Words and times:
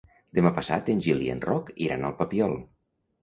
Demà 0.37 0.51
passat 0.55 0.87
en 0.93 1.03
Gil 1.07 1.21
i 1.25 1.29
en 1.35 1.43
Roc 1.45 1.69
iran 1.89 2.09
al 2.09 2.17
Papiol. 2.23 2.57